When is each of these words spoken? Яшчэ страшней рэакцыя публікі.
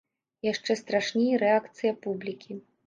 Яшчэ 0.51 0.77
страшней 0.81 1.31
рэакцыя 1.45 1.97
публікі. 2.09 2.61